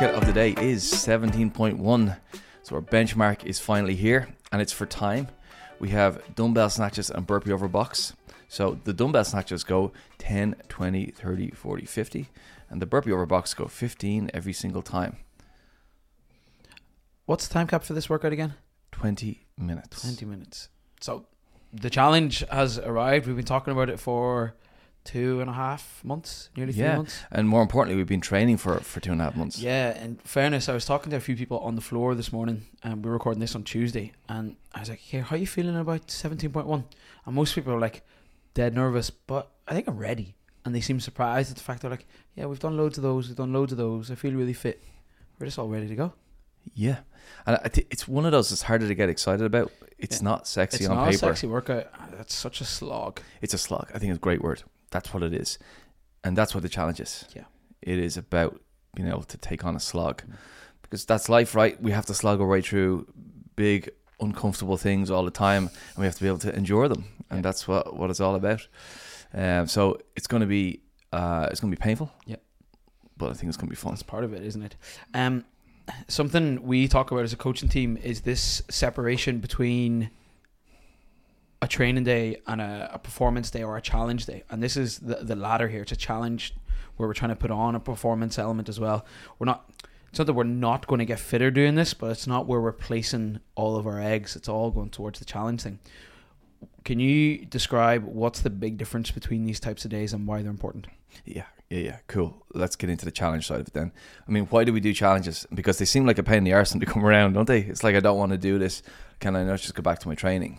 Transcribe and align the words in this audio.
workout 0.00 0.22
of 0.22 0.26
the 0.26 0.32
day 0.32 0.54
is 0.58 0.82
17.1. 0.82 2.16
So 2.62 2.74
our 2.74 2.80
benchmark 2.80 3.44
is 3.44 3.58
finally 3.58 3.94
here 3.94 4.28
and 4.50 4.62
it's 4.62 4.72
for 4.72 4.86
time. 4.86 5.28
We 5.78 5.90
have 5.90 6.22
dumbbell 6.34 6.70
snatches 6.70 7.10
and 7.10 7.26
burpee 7.26 7.52
over 7.52 7.68
box. 7.68 8.14
So 8.48 8.78
the 8.84 8.94
dumbbell 8.94 9.24
snatches 9.24 9.62
go 9.62 9.92
10, 10.16 10.56
20, 10.70 11.06
30, 11.06 11.50
40, 11.50 11.84
50 11.84 12.28
and 12.70 12.80
the 12.80 12.86
burpee 12.86 13.12
over 13.12 13.26
box 13.26 13.52
go 13.52 13.66
15 13.66 14.30
every 14.32 14.54
single 14.54 14.80
time. 14.80 15.18
What's 17.26 17.46
the 17.46 17.52
time 17.52 17.66
cap 17.66 17.84
for 17.84 17.92
this 17.92 18.08
workout 18.08 18.32
again? 18.32 18.54
20 18.92 19.44
minutes. 19.58 20.00
20 20.00 20.24
minutes. 20.24 20.70
So 21.02 21.26
the 21.74 21.90
challenge 21.90 22.42
has 22.50 22.78
arrived. 22.78 23.26
We've 23.26 23.36
been 23.36 23.44
talking 23.44 23.72
about 23.72 23.90
it 23.90 24.00
for 24.00 24.54
two 25.04 25.40
and 25.40 25.48
a 25.48 25.52
half 25.52 26.00
months, 26.04 26.50
nearly 26.56 26.72
three 26.72 26.82
Yeah. 26.82 26.96
months. 26.96 27.22
And 27.30 27.48
more 27.48 27.62
importantly, 27.62 27.96
we've 27.96 28.06
been 28.06 28.20
training 28.20 28.58
for, 28.58 28.78
for 28.80 29.00
two 29.00 29.12
and 29.12 29.20
a 29.20 29.24
half 29.24 29.36
months. 29.36 29.58
Yeah, 29.58 29.98
in 30.02 30.16
fairness, 30.24 30.68
I 30.68 30.74
was 30.74 30.84
talking 30.84 31.10
to 31.10 31.16
a 31.16 31.20
few 31.20 31.36
people 31.36 31.58
on 31.60 31.74
the 31.74 31.80
floor 31.80 32.14
this 32.14 32.32
morning, 32.32 32.66
and 32.82 33.02
we 33.04 33.08
are 33.10 33.14
recording 33.14 33.40
this 33.40 33.54
on 33.54 33.64
Tuesday, 33.64 34.12
and 34.28 34.56
I 34.74 34.80
was 34.80 34.88
like, 34.90 34.98
"Here, 34.98 35.22
how 35.22 35.36
are 35.36 35.38
you 35.38 35.46
feeling 35.46 35.76
about 35.76 36.10
seventeen 36.10 36.50
point 36.52 36.66
one?" 36.66 36.84
And 37.26 37.34
most 37.34 37.54
people 37.54 37.72
are 37.72 37.80
like, 37.80 38.02
dead 38.54 38.74
nervous, 38.74 39.10
but 39.10 39.50
I 39.68 39.74
think 39.74 39.86
I'm 39.88 39.96
ready. 39.96 40.34
And 40.64 40.74
they 40.74 40.80
seem 40.80 41.00
surprised 41.00 41.50
at 41.50 41.56
the 41.56 41.62
fact 41.62 41.82
they're 41.82 41.90
like, 41.90 42.06
"Yeah, 42.34 42.46
we've 42.46 42.58
done 42.58 42.76
loads 42.76 42.98
of 42.98 43.02
those. 43.02 43.28
We've 43.28 43.36
done 43.36 43.52
loads 43.52 43.72
of 43.72 43.78
those. 43.78 44.10
I 44.10 44.14
feel 44.16 44.32
really 44.34 44.52
fit. 44.52 44.82
We're 45.38 45.46
just 45.46 45.58
all 45.58 45.68
ready 45.68 45.88
to 45.88 45.94
go." 45.94 46.12
Yeah. 46.74 46.98
And 47.46 47.58
I 47.64 47.68
thi- 47.68 47.86
it's 47.90 48.06
one 48.06 48.26
of 48.26 48.32
those 48.32 48.50
that's 48.50 48.62
harder 48.62 48.86
to 48.86 48.94
get 48.94 49.08
excited 49.08 49.46
about. 49.46 49.72
It's 49.98 50.18
Yeah. 50.20 50.24
not 50.24 50.46
sexy 50.46 50.84
it's 50.84 50.88
on 50.90 50.96
not 50.96 51.04
paper. 51.06 51.14
a 51.14 51.18
sexy 51.18 51.46
workout. 51.46 51.86
That's 52.16 52.34
such 52.34 52.60
a 52.60 52.64
slog. 52.66 53.20
It's 53.40 53.54
a 53.54 53.58
slog. 53.58 53.88
I 53.94 53.98
think 53.98 54.10
it's 54.10 54.18
a 54.18 54.20
great 54.20 54.42
word. 54.42 54.62
That's 54.90 55.12
what 55.14 55.22
it 55.22 55.32
is. 55.34 55.58
And 56.24 56.36
that's 56.36 56.54
what 56.54 56.62
the 56.62 56.68
challenge 56.68 57.00
is. 57.00 57.24
Yeah. 57.34 57.44
It 57.82 57.98
is 57.98 58.16
about 58.16 58.60
being 58.94 59.08
able 59.08 59.22
to 59.22 59.38
take 59.38 59.64
on 59.64 59.76
a 59.76 59.80
slog. 59.80 60.22
Because 60.82 61.04
that's 61.04 61.28
life, 61.28 61.54
right? 61.54 61.80
We 61.80 61.92
have 61.92 62.06
to 62.06 62.14
slog 62.14 62.40
our 62.40 62.46
way 62.46 62.60
through 62.60 63.06
big, 63.56 63.90
uncomfortable 64.20 64.76
things 64.76 65.10
all 65.10 65.24
the 65.24 65.30
time 65.30 65.68
and 65.68 65.98
we 65.98 66.04
have 66.04 66.16
to 66.16 66.22
be 66.22 66.28
able 66.28 66.38
to 66.38 66.54
endure 66.54 66.88
them. 66.88 67.04
And 67.30 67.38
Yeah. 67.38 67.42
that's 67.42 67.66
what, 67.68 67.96
what 67.96 68.10
it's 68.10 68.20
all 68.20 68.34
about. 68.34 68.66
Um, 69.32 69.66
so 69.68 69.98
it's 70.16 70.26
gonna 70.26 70.46
be 70.46 70.80
uh, 71.12 71.48
it's 71.50 71.60
gonna 71.60 71.70
be 71.70 71.76
painful. 71.80 72.10
Yeah. 72.26 72.36
But 73.16 73.30
I 73.30 73.34
think 73.34 73.48
it's 73.48 73.56
gonna 73.56 73.70
be 73.70 73.76
fun. 73.76 73.92
It's 73.94 74.02
part 74.02 74.24
of 74.24 74.32
it, 74.32 74.42
isn't 74.42 74.62
it? 74.62 74.76
Um, 75.14 75.44
something 76.08 76.62
we 76.62 76.88
talk 76.88 77.10
about 77.12 77.24
as 77.24 77.32
a 77.32 77.36
coaching 77.36 77.68
team 77.68 77.96
is 77.96 78.22
this 78.22 78.62
separation 78.68 79.38
between 79.38 80.10
a 81.62 81.68
training 81.68 82.04
day 82.04 82.40
and 82.46 82.60
a, 82.60 82.90
a 82.94 82.98
performance 82.98 83.50
day 83.50 83.62
or 83.62 83.76
a 83.76 83.82
challenge 83.82 84.26
day. 84.26 84.44
And 84.50 84.62
this 84.62 84.76
is 84.76 84.98
the, 84.98 85.16
the 85.16 85.36
latter 85.36 85.68
here. 85.68 85.82
It's 85.82 85.92
a 85.92 85.96
challenge 85.96 86.54
where 86.96 87.08
we're 87.08 87.14
trying 87.14 87.30
to 87.30 87.36
put 87.36 87.50
on 87.50 87.74
a 87.74 87.80
performance 87.80 88.38
element 88.38 88.68
as 88.68 88.80
well. 88.80 89.04
We're 89.38 89.46
not. 89.46 89.70
It's 90.08 90.18
not 90.18 90.26
that 90.26 90.32
we're 90.32 90.42
not 90.42 90.88
going 90.88 90.98
to 90.98 91.04
get 91.04 91.20
fitter 91.20 91.52
doing 91.52 91.76
this, 91.76 91.94
but 91.94 92.10
it's 92.10 92.26
not 92.26 92.48
where 92.48 92.60
we're 92.60 92.72
placing 92.72 93.38
all 93.54 93.76
of 93.76 93.86
our 93.86 94.00
eggs. 94.00 94.34
It's 94.34 94.48
all 94.48 94.72
going 94.72 94.90
towards 94.90 95.20
the 95.20 95.24
challenge 95.24 95.62
thing. 95.62 95.78
Can 96.84 96.98
you 96.98 97.44
describe 97.44 98.04
what's 98.04 98.40
the 98.40 98.50
big 98.50 98.76
difference 98.76 99.12
between 99.12 99.44
these 99.44 99.60
types 99.60 99.84
of 99.84 99.92
days 99.92 100.12
and 100.12 100.26
why 100.26 100.42
they're 100.42 100.50
important? 100.50 100.88
Yeah, 101.24 101.44
yeah, 101.68 101.78
yeah. 101.78 101.98
Cool. 102.08 102.44
Let's 102.54 102.74
get 102.74 102.90
into 102.90 103.04
the 103.04 103.12
challenge 103.12 103.46
side 103.46 103.60
of 103.60 103.68
it 103.68 103.72
then. 103.72 103.92
I 104.26 104.32
mean, 104.32 104.46
why 104.46 104.64
do 104.64 104.72
we 104.72 104.80
do 104.80 104.92
challenges? 104.92 105.46
Because 105.54 105.78
they 105.78 105.84
seem 105.84 106.06
like 106.06 106.18
a 106.18 106.24
pain 106.24 106.38
in 106.38 106.44
the 106.44 106.54
arse 106.54 106.72
they 106.72 106.84
come 106.86 107.04
around, 107.04 107.34
don't 107.34 107.46
they? 107.46 107.60
It's 107.60 107.84
like 107.84 107.94
I 107.94 108.00
don't 108.00 108.18
want 108.18 108.32
to 108.32 108.38
do 108.38 108.58
this. 108.58 108.82
Can 109.20 109.36
I 109.36 109.44
not 109.44 109.60
just 109.60 109.76
go 109.76 109.82
back 109.82 110.00
to 110.00 110.08
my 110.08 110.16
training? 110.16 110.58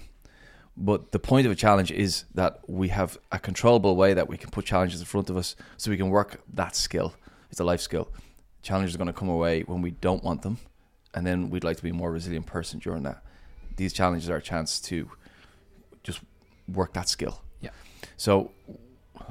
But 0.77 1.11
the 1.11 1.19
point 1.19 1.45
of 1.45 1.51
a 1.51 1.55
challenge 1.55 1.91
is 1.91 2.25
that 2.33 2.61
we 2.67 2.87
have 2.89 3.17
a 3.31 3.39
controllable 3.39 3.95
way 3.95 4.13
that 4.13 4.29
we 4.29 4.37
can 4.37 4.49
put 4.49 4.65
challenges 4.65 4.99
in 4.99 5.05
front 5.05 5.29
of 5.29 5.37
us 5.37 5.55
so 5.77 5.91
we 5.91 5.97
can 5.97 6.09
work 6.09 6.41
that 6.53 6.75
skill. 6.75 7.13
It's 7.49 7.59
a 7.59 7.63
life 7.63 7.81
skill. 7.81 8.09
Challenges 8.61 8.95
are 8.95 8.97
going 8.97 9.07
to 9.07 9.13
come 9.13 9.29
away 9.29 9.61
when 9.61 9.81
we 9.81 9.91
don't 9.91 10.23
want 10.23 10.43
them, 10.43 10.57
and 11.13 11.25
then 11.27 11.49
we'd 11.49 11.63
like 11.63 11.77
to 11.77 11.83
be 11.83 11.89
a 11.89 11.93
more 11.93 12.11
resilient 12.11 12.45
person 12.45 12.79
during 12.79 13.03
that. 13.03 13.23
These 13.75 13.93
challenges 13.93 14.29
are 14.29 14.37
a 14.37 14.41
chance 14.41 14.79
to 14.81 15.09
just 16.03 16.21
work 16.67 16.93
that 16.93 17.09
skill. 17.09 17.41
Yeah. 17.59 17.71
So 18.17 18.51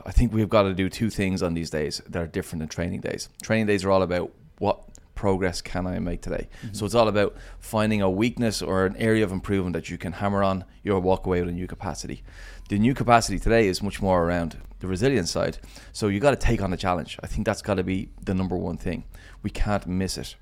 I 0.05 0.13
think 0.13 0.33
we've 0.33 0.49
got 0.49 0.65
to 0.65 0.75
do 0.75 0.89
two 0.89 1.11
things 1.11 1.43
on 1.43 1.55
these 1.55 1.71
days 1.71 2.03
that 2.09 2.21
are 2.21 2.27
different 2.27 2.61
than 2.61 2.69
training 2.69 3.01
days. 3.01 3.29
Training 3.43 3.67
days 3.67 3.85
are 3.85 3.91
all 3.91 4.03
about 4.03 4.33
what 4.59 4.83
progress 5.21 5.61
can 5.61 5.87
I 5.87 5.99
make 5.99 6.23
today. 6.23 6.49
Mm-hmm. 6.49 6.73
So 6.73 6.87
it's 6.87 6.95
all 6.95 7.07
about 7.07 7.37
finding 7.59 8.01
a 8.01 8.09
weakness 8.09 8.63
or 8.63 8.87
an 8.87 8.97
area 8.97 9.23
of 9.23 9.33
improvement 9.33 9.75
that 9.75 9.91
you 9.91 9.99
can 9.99 10.13
hammer 10.13 10.43
on. 10.43 10.65
You'll 10.83 11.03
walk 11.03 11.27
away 11.27 11.41
with 11.41 11.51
a 11.51 11.53
new 11.53 11.67
capacity. 11.67 12.23
The 12.71 12.79
new 12.79 12.95
capacity 12.95 13.39
today 13.39 13.69
is 13.69 13.83
much 13.83 14.01
more 14.01 14.25
around 14.25 14.57
the 14.79 14.87
resilience 14.87 15.31
side. 15.31 15.59
So 15.93 16.09
you 16.09 16.21
got 16.21 16.31
to 16.31 16.39
take 16.39 16.63
on 16.63 16.71
the 16.71 16.79
challenge. 16.79 17.19
I 17.23 17.27
think 17.27 17.45
that's 17.45 17.61
got 17.61 17.75
to 17.75 17.83
be 17.83 18.09
the 18.25 18.33
number 18.33 18.57
one 18.57 18.79
thing. 18.79 19.05
We 19.43 19.51
can't 19.51 19.87
miss 19.87 20.17
it. 20.17 20.37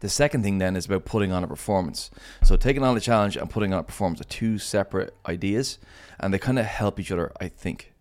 The 0.00 0.10
second 0.10 0.42
thing 0.42 0.58
then 0.58 0.76
is 0.76 0.84
about 0.84 1.06
putting 1.06 1.32
on 1.32 1.42
a 1.42 1.48
performance. 1.48 2.10
So 2.44 2.56
taking 2.56 2.84
on 2.84 2.94
the 2.94 3.00
challenge 3.00 3.38
and 3.38 3.48
putting 3.48 3.72
on 3.72 3.80
a 3.80 3.84
performance 3.84 4.20
are 4.20 4.24
two 4.24 4.58
separate 4.58 5.14
ideas, 5.26 5.78
and 6.20 6.34
they 6.34 6.38
kind 6.38 6.58
of 6.58 6.66
help 6.66 7.00
each 7.00 7.10
other. 7.10 7.32
I 7.40 7.48
think. 7.48 7.94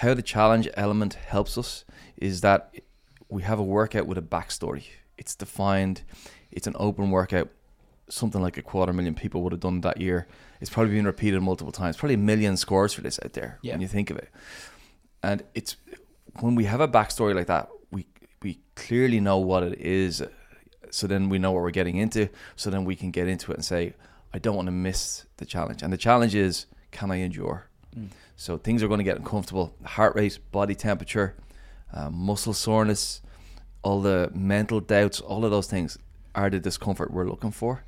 How 0.00 0.12
the 0.12 0.22
challenge 0.22 0.68
element 0.74 1.14
helps 1.14 1.56
us 1.56 1.84
is 2.16 2.40
that 2.40 2.74
we 3.28 3.42
have 3.42 3.58
a 3.58 3.62
workout 3.64 4.06
with 4.06 4.18
a 4.18 4.22
backstory. 4.22 4.84
It's 5.18 5.34
defined. 5.34 6.02
It's 6.50 6.66
an 6.66 6.74
open 6.78 7.10
workout. 7.10 7.48
Something 8.08 8.40
like 8.40 8.56
a 8.56 8.62
quarter 8.62 8.92
million 8.92 9.14
people 9.14 9.42
would 9.42 9.52
have 9.52 9.60
done 9.60 9.80
that 9.80 10.00
year. 10.00 10.28
It's 10.60 10.70
probably 10.70 10.94
been 10.94 11.06
repeated 11.06 11.40
multiple 11.42 11.72
times. 11.72 11.96
Probably 11.96 12.14
a 12.14 12.18
million 12.18 12.56
scores 12.56 12.92
for 12.92 13.00
this 13.00 13.18
out 13.24 13.32
there 13.32 13.58
Yeah. 13.62 13.72
when 13.74 13.80
you 13.80 13.88
think 13.88 14.10
of 14.10 14.16
it. 14.16 14.28
And 15.22 15.42
it's 15.54 15.76
when 16.40 16.54
we 16.54 16.64
have 16.64 16.80
a 16.80 16.86
backstory 16.88 17.34
like 17.34 17.48
that, 17.48 17.68
we 17.90 18.06
we 18.42 18.60
clearly 18.76 19.18
know 19.20 19.38
what 19.38 19.64
it 19.64 19.78
is. 19.80 20.22
So 20.90 21.06
then 21.08 21.28
we 21.28 21.38
know 21.38 21.50
what 21.52 21.62
we're 21.62 21.70
getting 21.72 21.96
into. 21.96 22.28
So 22.54 22.70
then 22.70 22.84
we 22.84 22.94
can 22.94 23.10
get 23.10 23.26
into 23.26 23.50
it 23.50 23.56
and 23.56 23.64
say, 23.64 23.94
I 24.32 24.38
don't 24.38 24.54
want 24.54 24.66
to 24.66 24.72
miss 24.72 25.24
the 25.38 25.44
challenge. 25.44 25.82
And 25.82 25.92
the 25.92 25.96
challenge 25.96 26.34
is, 26.34 26.66
can 26.92 27.10
I 27.10 27.16
endure? 27.16 27.66
Mm. 27.98 28.08
So 28.36 28.56
things 28.56 28.82
are 28.82 28.88
going 28.88 28.98
to 28.98 29.04
get 29.04 29.16
uncomfortable. 29.16 29.74
Heart 29.84 30.14
rate, 30.14 30.38
body 30.52 30.74
temperature, 30.76 31.34
uh, 31.92 32.10
muscle 32.10 32.52
soreness, 32.52 33.22
all 33.82 34.00
the 34.00 34.30
mental 34.34 34.80
doubts, 34.80 35.20
all 35.20 35.44
of 35.44 35.50
those 35.50 35.66
things 35.66 35.98
are 36.34 36.50
the 36.50 36.60
discomfort 36.60 37.10
we're 37.10 37.28
looking 37.28 37.50
for. 37.50 37.84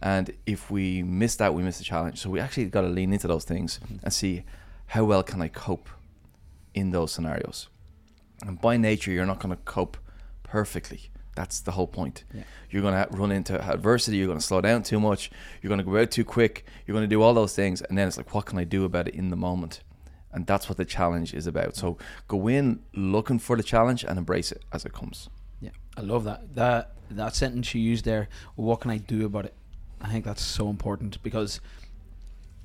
And 0.00 0.32
if 0.46 0.70
we 0.70 1.02
miss 1.02 1.36
that, 1.36 1.54
we 1.54 1.62
miss 1.62 1.78
the 1.78 1.84
challenge. 1.84 2.18
So 2.20 2.30
we 2.30 2.38
actually 2.38 2.66
got 2.66 2.82
to 2.82 2.88
lean 2.88 3.12
into 3.12 3.26
those 3.26 3.44
things 3.44 3.80
and 4.02 4.12
see 4.12 4.44
how 4.86 5.04
well 5.04 5.22
can 5.22 5.42
I 5.42 5.48
cope 5.48 5.88
in 6.74 6.90
those 6.90 7.12
scenarios. 7.12 7.68
And 8.46 8.60
by 8.60 8.76
nature, 8.76 9.10
you're 9.10 9.26
not 9.26 9.40
going 9.40 9.54
to 9.54 9.62
cope 9.64 9.96
perfectly. 10.44 11.10
That's 11.34 11.60
the 11.60 11.72
whole 11.72 11.86
point. 11.86 12.24
Yeah. 12.34 12.42
You're 12.70 12.82
going 12.82 12.94
to 12.94 13.08
run 13.16 13.32
into 13.32 13.60
adversity. 13.60 14.16
You're 14.16 14.26
going 14.26 14.38
to 14.38 14.44
slow 14.44 14.60
down 14.60 14.82
too 14.82 15.00
much. 15.00 15.30
You're 15.62 15.68
going 15.68 15.78
to 15.78 15.84
go 15.84 15.96
out 15.96 16.10
too 16.10 16.24
quick. 16.24 16.64
You're 16.86 16.94
going 16.94 17.04
to 17.04 17.08
do 17.08 17.22
all 17.22 17.34
those 17.34 17.54
things. 17.54 17.80
And 17.82 17.96
then 17.96 18.08
it's 18.08 18.16
like, 18.16 18.34
what 18.34 18.46
can 18.46 18.58
I 18.58 18.64
do 18.64 18.84
about 18.84 19.08
it 19.08 19.14
in 19.14 19.30
the 19.30 19.36
moment? 19.36 19.80
And 20.32 20.46
that's 20.46 20.68
what 20.68 20.76
the 20.76 20.84
challenge 20.84 21.32
is 21.34 21.46
about. 21.46 21.76
So 21.76 21.96
go 22.26 22.48
in 22.48 22.80
looking 22.94 23.38
for 23.38 23.56
the 23.56 23.62
challenge 23.62 24.04
and 24.04 24.18
embrace 24.18 24.52
it 24.52 24.62
as 24.72 24.84
it 24.84 24.92
comes. 24.92 25.28
Yeah, 25.60 25.70
I 25.96 26.02
love 26.02 26.24
that. 26.24 26.54
That 26.54 26.92
that 27.10 27.34
sentence 27.34 27.74
you 27.74 27.80
used 27.80 28.04
there. 28.04 28.28
What 28.54 28.80
can 28.80 28.90
I 28.90 28.98
do 28.98 29.24
about 29.26 29.46
it? 29.46 29.54
I 30.00 30.08
think 30.08 30.24
that's 30.24 30.42
so 30.42 30.68
important 30.68 31.22
because 31.22 31.60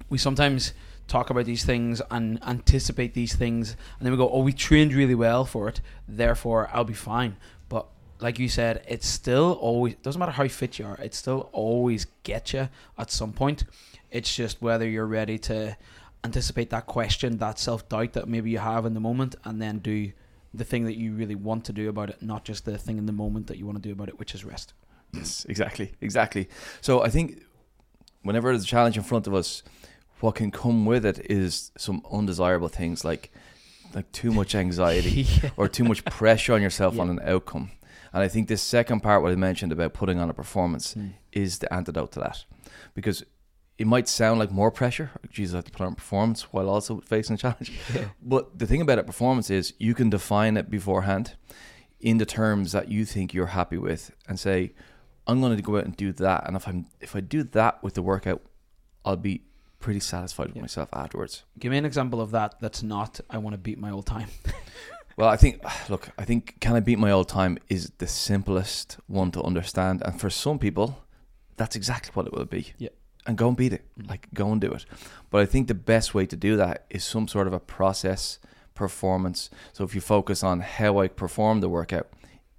we 0.09 0.17
sometimes 0.17 0.73
talk 1.07 1.29
about 1.29 1.45
these 1.45 1.63
things 1.63 2.01
and 2.11 2.41
anticipate 2.43 3.13
these 3.13 3.35
things, 3.35 3.71
and 3.97 4.05
then 4.05 4.11
we 4.11 4.17
go, 4.17 4.29
"Oh, 4.29 4.41
we 4.41 4.53
trained 4.53 4.93
really 4.93 5.15
well 5.15 5.45
for 5.45 5.67
it, 5.69 5.81
therefore 6.07 6.69
I'll 6.73 6.83
be 6.83 6.93
fine." 6.93 7.37
But 7.69 7.87
like 8.19 8.39
you 8.39 8.49
said, 8.49 8.83
it's 8.87 9.07
still 9.07 9.53
always 9.53 9.95
doesn't 9.95 10.19
matter 10.19 10.31
how 10.33 10.47
fit 10.47 10.79
you 10.79 10.85
are. 10.85 10.97
It 10.97 11.13
still 11.13 11.49
always 11.51 12.05
gets 12.23 12.53
you 12.53 12.69
at 12.97 13.11
some 13.11 13.33
point. 13.33 13.63
It's 14.11 14.35
just 14.35 14.61
whether 14.61 14.87
you're 14.87 15.07
ready 15.07 15.39
to 15.39 15.75
anticipate 16.23 16.69
that 16.69 16.85
question, 16.85 17.37
that 17.37 17.59
self 17.59 17.87
doubt 17.89 18.13
that 18.13 18.27
maybe 18.27 18.49
you 18.51 18.59
have 18.59 18.85
in 18.85 18.93
the 18.93 18.99
moment, 18.99 19.35
and 19.43 19.61
then 19.61 19.79
do 19.79 20.11
the 20.53 20.63
thing 20.63 20.85
that 20.85 20.95
you 20.97 21.13
really 21.13 21.35
want 21.35 21.65
to 21.65 21.73
do 21.73 21.89
about 21.89 22.09
it, 22.09 22.21
not 22.21 22.45
just 22.45 22.65
the 22.65 22.77
thing 22.77 22.97
in 22.97 23.05
the 23.05 23.11
moment 23.11 23.47
that 23.47 23.57
you 23.57 23.65
want 23.65 23.75
to 23.75 23.81
do 23.81 23.91
about 23.91 24.07
it, 24.07 24.19
which 24.19 24.35
is 24.35 24.45
rest. 24.45 24.73
Yes, 25.11 25.45
exactly, 25.49 25.93
exactly. 26.01 26.47
So 26.81 27.03
I 27.03 27.09
think 27.09 27.43
whenever 28.21 28.49
there's 28.51 28.63
a 28.63 28.67
challenge 28.67 28.97
in 28.97 29.03
front 29.03 29.27
of 29.27 29.33
us, 29.33 29.63
what 30.19 30.35
can 30.35 30.51
come 30.51 30.85
with 30.85 31.05
it 31.05 31.19
is 31.29 31.71
some 31.77 32.01
undesirable 32.11 32.69
things 32.69 33.03
like 33.03 33.31
like 33.93 34.11
too 34.11 34.31
much 34.31 34.55
anxiety 34.65 35.21
Yeah. 35.43 35.49
or 35.57 35.67
too 35.67 35.83
much 35.83 36.03
pressure 36.05 36.53
on 36.53 36.61
yourself 36.61 36.95
Yeah. 36.95 37.01
on 37.01 37.09
an 37.09 37.19
outcome. 37.23 37.71
And 38.11 38.23
I 38.23 38.27
think 38.27 38.47
this 38.47 38.61
second 38.61 39.01
part, 39.01 39.21
what 39.21 39.31
I 39.31 39.35
mentioned 39.35 39.71
about 39.71 39.93
putting 39.93 40.19
on 40.19 40.29
a 40.29 40.33
performance, 40.33 40.95
Mm. 40.95 41.13
is 41.31 41.59
the 41.59 41.71
antidote 41.73 42.11
to 42.13 42.19
that, 42.21 42.45
because 42.95 43.23
it 43.77 43.87
might 43.87 44.07
sound 44.07 44.39
like 44.39 44.51
more 44.51 44.71
pressure. 44.71 45.09
Jesus, 45.29 45.53
I 45.53 45.57
have 45.57 45.65
to 45.65 45.71
put 45.71 45.85
on 45.85 45.95
performance 45.95 46.53
while 46.53 46.69
also 46.69 46.99
facing 47.01 47.33
a 47.35 47.37
challenge. 47.37 47.71
Yeah. 47.93 48.05
But 48.21 48.57
the 48.59 48.67
thing 48.67 48.81
about 48.81 48.99
it, 48.99 49.05
performance 49.07 49.49
is 49.49 49.73
you 49.79 49.93
can 49.95 50.09
define 50.09 50.57
it 50.57 50.69
beforehand 50.69 51.35
in 51.99 52.17
the 52.17 52.25
terms 52.25 52.71
that 52.73 52.89
you 52.89 53.05
think 53.05 53.33
you're 53.33 53.47
happy 53.47 53.77
with, 53.77 54.11
and 54.27 54.39
say, 54.39 54.73
"I'm 55.27 55.39
going 55.41 55.55
to 55.57 55.63
go 55.63 55.77
out 55.77 55.85
and 55.85 55.95
do 55.97 56.11
that." 56.13 56.47
And 56.47 56.55
if 56.55 56.67
I'm 56.67 56.85
if 57.01 57.15
I 57.15 57.21
do 57.21 57.43
that 57.43 57.81
with 57.83 57.93
the 57.93 58.01
workout, 58.01 58.41
I'll 59.05 59.15
be 59.31 59.41
pretty 59.79 59.99
satisfied 60.01 60.47
with 60.47 60.55
Yeah. 60.55 60.61
myself 60.63 60.89
afterwards. 60.93 61.43
Give 61.59 61.71
me 61.71 61.77
an 61.77 61.85
example 61.85 62.21
of 62.21 62.31
that. 62.31 62.55
That's 62.61 62.83
not. 62.83 63.19
I 63.29 63.37
want 63.37 63.53
to 63.53 63.57
beat 63.57 63.79
my 63.79 63.91
old 63.91 64.05
time. 64.05 64.29
Well, 65.15 65.29
I 65.29 65.37
think, 65.37 65.61
look, 65.89 66.09
I 66.17 66.25
think 66.25 66.59
can 66.59 66.75
I 66.75 66.79
beat 66.79 66.97
my 66.97 67.11
old 67.11 67.29
time 67.29 67.59
is 67.69 67.91
the 67.99 68.07
simplest 68.07 68.97
one 69.07 69.29
to 69.31 69.43
understand, 69.43 70.01
and 70.05 70.19
for 70.19 70.31
some 70.31 70.57
people, 70.57 71.03
that's 71.55 71.75
exactly 71.75 72.09
what 72.15 72.25
it 72.25 72.33
will 72.33 72.45
be. 72.45 72.73
Yeah. 72.79 72.89
And 73.25 73.37
go 73.37 73.47
and 73.47 73.55
beat 73.57 73.71
it, 73.73 73.83
Mm. 73.97 74.09
like 74.09 74.27
go 74.33 74.51
and 74.51 74.59
do 74.59 74.71
it. 74.71 74.85
But 75.29 75.41
I 75.41 75.45
think 75.45 75.67
the 75.67 75.73
best 75.73 76.13
way 76.13 76.25
to 76.25 76.35
do 76.35 76.57
that 76.57 76.85
is 76.89 77.03
some 77.05 77.27
sort 77.27 77.47
of 77.47 77.53
a 77.53 77.59
process 77.59 78.39
performance. 78.75 79.49
So 79.71 79.83
if 79.83 79.95
you 79.95 80.01
focus 80.01 80.43
on 80.43 80.59
how 80.61 80.97
I 80.99 81.07
perform 81.07 81.61
the 81.61 81.69
workout, 81.69 82.07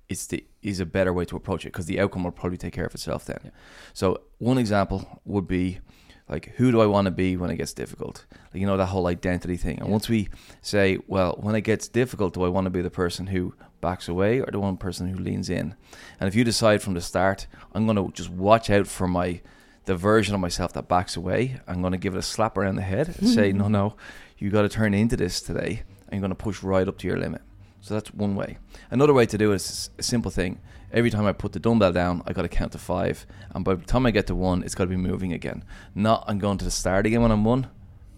it's 0.08 0.26
the 0.26 0.44
is 0.62 0.80
a 0.80 0.86
better 0.86 1.12
way 1.12 1.24
to 1.26 1.36
approach 1.36 1.64
it 1.66 1.72
because 1.72 1.84
the 1.86 2.00
outcome 2.00 2.24
will 2.24 2.30
probably 2.30 2.56
take 2.56 2.72
care 2.72 2.86
of 2.86 2.94
itself 2.94 3.26
then. 3.26 3.38
Yeah. 3.44 3.50
So 3.92 4.22
one 4.38 4.56
example 4.56 5.20
would 5.26 5.46
be 5.46 5.80
like 6.28 6.54
who 6.56 6.70
do 6.72 6.80
I 6.80 6.86
want 6.86 7.04
to 7.06 7.10
be 7.10 7.36
when 7.36 7.50
it 7.50 7.56
gets 7.56 7.74
difficult? 7.74 8.24
Like, 8.52 8.60
you 8.60 8.66
know 8.66 8.78
that 8.78 8.86
whole 8.86 9.06
identity 9.06 9.58
thing. 9.58 9.78
And 9.78 9.88
Yeah. 9.88 9.92
once 9.92 10.08
we 10.08 10.28
say, 10.62 10.98
well, 11.06 11.36
when 11.40 11.54
it 11.54 11.60
gets 11.62 11.88
difficult, 11.88 12.32
do 12.34 12.44
I 12.44 12.48
want 12.48 12.64
to 12.64 12.70
be 12.70 12.80
the 12.80 12.90
person 12.90 13.26
who 13.26 13.54
backs 13.82 14.08
away 14.08 14.40
or 14.40 14.46
the 14.50 14.58
one 14.60 14.78
person 14.78 15.08
who 15.08 15.18
leans 15.18 15.50
in? 15.50 15.74
And 16.18 16.28
if 16.28 16.34
you 16.34 16.44
decide 16.44 16.80
from 16.80 16.94
the 16.94 17.02
start, 17.02 17.46
I'm 17.74 17.84
going 17.86 17.96
to 17.96 18.10
just 18.14 18.30
watch 18.30 18.70
out 18.70 18.86
for 18.86 19.06
my 19.06 19.42
the 19.84 19.96
version 19.96 20.34
of 20.34 20.40
myself 20.40 20.72
that 20.74 20.88
backs 20.88 21.16
away. 21.16 21.60
I'm 21.66 21.80
going 21.80 21.92
to 21.92 21.98
give 21.98 22.14
it 22.14 22.18
a 22.18 22.22
slap 22.22 22.56
around 22.56 22.76
the 22.76 22.82
head 22.82 23.14
and 23.18 23.28
say, 23.28 23.52
no, 23.52 23.68
no, 23.68 23.96
you 24.38 24.50
got 24.50 24.62
to 24.62 24.68
turn 24.68 24.94
into 24.94 25.16
this 25.16 25.40
today. 25.40 25.82
And 26.08 26.12
you're 26.12 26.20
going 26.20 26.30
to 26.30 26.34
push 26.36 26.62
right 26.62 26.86
up 26.86 26.98
to 26.98 27.06
your 27.06 27.18
limit. 27.18 27.42
So 27.80 27.94
that's 27.94 28.14
one 28.14 28.34
way. 28.34 28.56
Another 28.90 29.12
way 29.12 29.26
to 29.26 29.36
do 29.36 29.52
it 29.52 29.56
is 29.56 29.90
a 29.98 30.02
simple 30.02 30.30
thing. 30.30 30.58
Every 30.90 31.10
time 31.10 31.26
I 31.26 31.32
put 31.32 31.52
the 31.52 31.60
dumbbell 31.60 31.92
down, 31.92 32.22
I 32.26 32.32
got 32.32 32.42
to 32.42 32.48
count 32.48 32.72
to 32.72 32.78
five, 32.78 33.26
and 33.52 33.64
by 33.64 33.74
the 33.74 33.84
time 33.84 34.06
I 34.06 34.10
get 34.10 34.28
to 34.28 34.34
one, 34.34 34.62
it's 34.62 34.74
got 34.74 34.84
to 34.84 34.90
be 34.90 34.96
moving 34.96 35.32
again. 35.32 35.64
Not 35.94 36.24
I'm 36.28 36.38
going 36.38 36.56
to 36.58 36.64
the 36.64 36.70
start 36.70 37.04
again 37.04 37.20
when 37.20 37.30
I'm 37.30 37.44
one. 37.44 37.68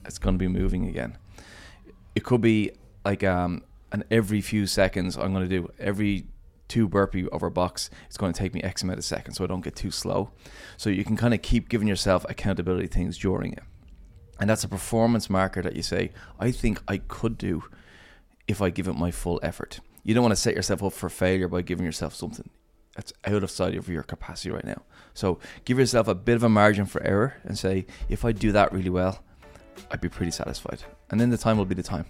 It's 0.04 0.18
going 0.18 0.34
to 0.34 0.38
be 0.38 0.46
moving 0.46 0.86
again. 0.86 1.16
It 2.14 2.22
could 2.22 2.42
be 2.42 2.72
like 3.04 3.24
um, 3.24 3.64
and 3.90 4.04
every 4.10 4.40
few 4.40 4.66
seconds 4.66 5.16
I'm 5.16 5.32
going 5.32 5.48
to 5.48 5.60
do 5.60 5.68
every 5.78 6.26
two 6.68 6.88
burpee 6.88 7.28
over 7.28 7.46
a 7.46 7.50
box. 7.50 7.90
It's 8.06 8.16
going 8.16 8.32
to 8.32 8.38
take 8.38 8.54
me 8.54 8.62
X 8.62 8.82
amount 8.82 8.98
of 8.98 9.04
seconds, 9.04 9.36
so 9.36 9.44
I 9.44 9.46
don't 9.46 9.64
get 9.64 9.76
too 9.76 9.90
slow. 9.90 10.30
So 10.76 10.90
you 10.90 11.04
can 11.04 11.16
kind 11.16 11.34
of 11.34 11.42
keep 11.42 11.68
giving 11.68 11.88
yourself 11.88 12.24
accountability 12.28 12.88
things 12.88 13.18
during 13.18 13.52
it, 13.52 13.62
and 14.40 14.50
that's 14.50 14.64
a 14.64 14.68
performance 14.68 15.30
marker 15.30 15.62
that 15.62 15.76
you 15.76 15.82
say 15.82 16.10
I 16.38 16.50
think 16.50 16.82
I 16.88 16.98
could 16.98 17.38
do 17.38 17.64
if 18.46 18.62
I 18.62 18.70
give 18.70 18.88
it 18.88 18.94
my 18.94 19.10
full 19.10 19.40
effort. 19.42 19.80
You 20.02 20.14
don't 20.14 20.22
want 20.22 20.32
to 20.32 20.40
set 20.40 20.54
yourself 20.54 20.82
up 20.82 20.92
for 20.92 21.08
failure 21.08 21.48
by 21.48 21.62
giving 21.62 21.84
yourself 21.84 22.14
something 22.14 22.48
that's 22.94 23.12
out 23.26 23.42
of 23.42 23.50
sight 23.50 23.76
of 23.76 23.88
your 23.88 24.02
capacity 24.02 24.50
right 24.50 24.64
now. 24.64 24.82
So 25.14 25.38
give 25.64 25.78
yourself 25.78 26.08
a 26.08 26.14
bit 26.14 26.36
of 26.36 26.42
a 26.42 26.48
margin 26.48 26.86
for 26.86 27.02
error 27.02 27.36
and 27.44 27.58
say, 27.58 27.86
if 28.08 28.24
I 28.24 28.32
do 28.32 28.52
that 28.52 28.72
really 28.72 28.90
well, 28.90 29.22
I'd 29.90 30.00
be 30.00 30.08
pretty 30.08 30.32
satisfied. 30.32 30.82
And 31.10 31.20
then 31.20 31.30
the 31.30 31.36
time 31.36 31.58
will 31.58 31.66
be 31.66 31.74
the 31.74 31.82
time. 31.82 32.06